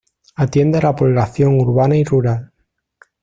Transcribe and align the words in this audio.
Atiende 0.43 0.79
a 0.79 0.81
la 0.81 0.95
población 0.95 1.59
urbana 1.59 1.95
y 1.95 2.03
rural. 2.03 2.51